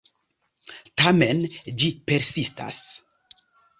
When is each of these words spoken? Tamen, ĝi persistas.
Tamen, 1.01 1.43
ĝi 1.83 1.91
persistas. 2.09 2.81